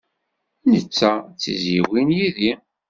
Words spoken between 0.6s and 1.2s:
Netta